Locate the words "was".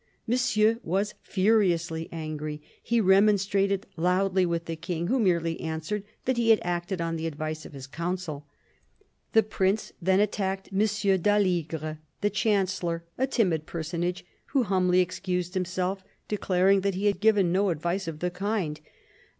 0.81-1.13